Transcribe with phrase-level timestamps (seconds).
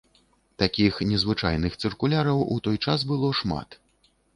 [0.63, 3.69] Такіх незвычайных цыркуляраў у той час было шмат.